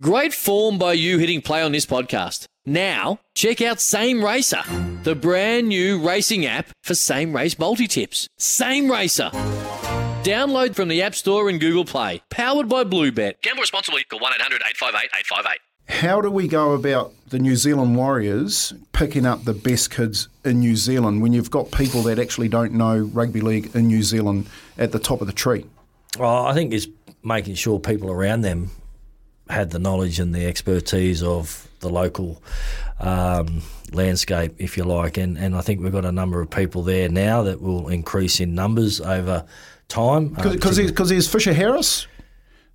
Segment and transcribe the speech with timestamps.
[0.00, 2.46] Great form by you hitting play on this podcast.
[2.64, 4.62] Now, check out Same Racer,
[5.02, 8.28] the brand new racing app for same race multi tips.
[8.38, 9.30] Same Racer.
[10.22, 12.22] Download from the App Store and Google Play.
[12.30, 13.42] Powered by Bluebet.
[13.42, 14.04] Gamble responsibly.
[14.04, 15.58] Call 1 800 858 858.
[16.00, 20.60] How do we go about the New Zealand Warriors picking up the best kids in
[20.60, 24.46] New Zealand when you've got people that actually don't know rugby league in New Zealand
[24.78, 25.64] at the top of the tree?
[26.16, 26.86] Well, I think it's
[27.24, 28.70] making sure people around them
[29.50, 32.42] had the knowledge and the expertise of the local
[33.00, 35.16] um, landscape, if you like.
[35.16, 38.40] And, and I think we've got a number of people there now that will increase
[38.40, 39.44] in numbers over
[39.88, 40.28] time.
[40.28, 42.06] Because uh, there's, there's Fisher Harris,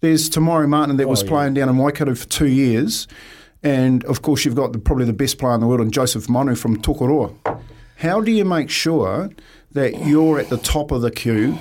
[0.00, 1.64] there's Tamari Martin that was oh, playing yeah.
[1.64, 3.06] down in Waikato for two years.
[3.62, 6.28] And of course, you've got the, probably the best player in the world, and Joseph
[6.28, 7.34] Manu from Tokoroa.
[7.96, 9.30] How do you make sure
[9.72, 11.58] that you're at the top of the queue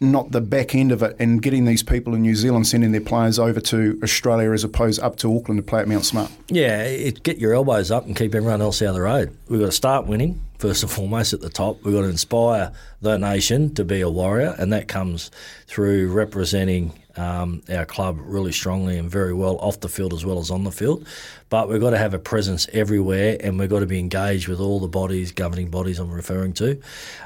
[0.00, 3.00] not the back end of it and getting these people in New Zealand sending their
[3.00, 6.30] players over to Australia as opposed up to Auckland to play at Mount Smart.
[6.48, 9.36] Yeah, it, get your elbows up and keep everyone else out of the road.
[9.48, 11.82] We've got to start winning first and foremost at the top.
[11.82, 15.30] We've got to inspire the nation to be a warrior, and that comes
[15.66, 20.38] through representing um, our club really strongly and very well off the field as well
[20.38, 21.06] as on the field.
[21.48, 24.60] But we've got to have a presence everywhere and we've got to be engaged with
[24.60, 26.80] all the bodies, governing bodies I'm referring to.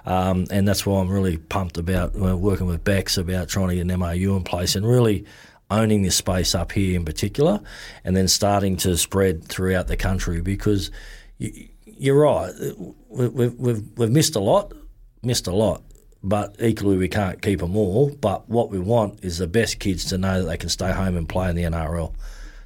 [0.06, 3.74] Um, and that's why I'm really pumped about uh, working with Bex about trying to
[3.76, 5.24] get an MOU in place and really
[5.70, 7.60] owning this space up here in particular
[8.04, 10.90] and then starting to spread throughout the country because
[11.38, 12.52] you, you're right.
[13.08, 14.72] We've, we've, we've missed a lot,
[15.22, 15.82] missed a lot
[16.22, 18.10] but equally we can't keep them all.
[18.10, 21.16] But what we want is the best kids to know that they can stay home
[21.16, 22.14] and play in the NRL.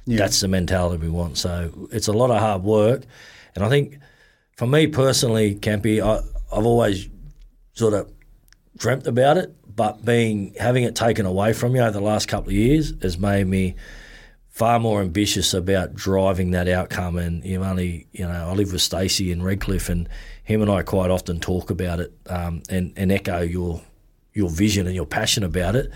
[0.05, 0.17] Yeah.
[0.17, 1.37] That's the mentality we want.
[1.37, 3.03] So it's a lot of hard work,
[3.55, 3.97] and I think
[4.55, 6.17] for me personally, Campy, I,
[6.55, 7.09] I've always
[7.73, 8.11] sort of
[8.77, 12.49] dreamt about it, but being having it taken away from you over the last couple
[12.49, 13.75] of years has made me
[14.55, 17.17] far more ambitious about driving that outcome.
[17.17, 20.07] And you only, you know, I live with Stacey in Redcliffe, and
[20.45, 23.81] him and I quite often talk about it um, and, and echo your
[24.33, 25.91] your vision and your passion about it.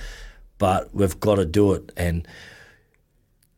[0.58, 1.94] But we've got to do it.
[1.96, 2.28] And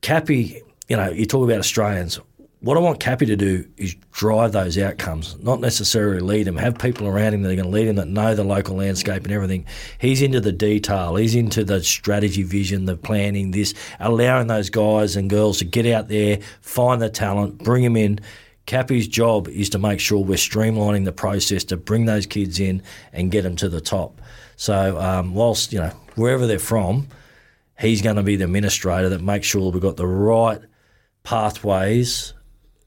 [0.02, 2.20] Cappy, you know, you talk about Australians.
[2.64, 6.58] What I want Cappy to do is drive those outcomes, not necessarily lead them.
[6.58, 9.24] Have people around him that are going to lead him that know the local landscape
[9.24, 9.66] and everything.
[9.98, 11.16] He's into the detail.
[11.16, 13.50] He's into the strategy, vision, the planning.
[13.50, 17.98] This allowing those guys and girls to get out there, find the talent, bring them
[17.98, 18.20] in.
[18.68, 22.84] Cappy's job is to make sure we're streamlining the process to bring those kids in
[23.12, 24.22] and get them to the top.
[24.56, 27.08] So um, whilst you know wherever they're from,
[27.80, 30.62] he's going to be the administrator that makes sure we've got the right
[31.24, 32.36] pathways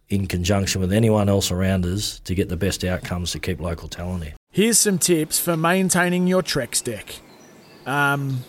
[0.09, 3.89] in conjunction with anyone else around us to get the best outcomes to keep local
[3.89, 4.35] talent here.
[4.51, 7.21] Here's some tips for maintaining your Trex deck.
[7.87, 8.45] Um,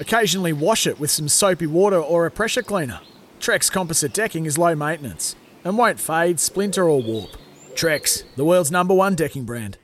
[0.00, 3.00] occasionally wash it with some soapy water or a pressure cleaner.
[3.40, 7.30] Trex composite decking is low maintenance and won't fade, splinter, or warp.
[7.74, 9.78] Trex, the world's number one decking brand.